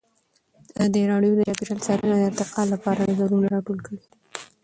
ازادي 0.69 1.01
راډیو 1.11 1.33
د 1.37 1.41
چاپیریال 1.47 1.81
ساتنه 1.87 2.15
د 2.17 2.21
ارتقا 2.29 2.61
لپاره 2.73 2.99
نظرونه 3.09 3.47
راټول 3.55 3.79
کړي. 3.85 3.99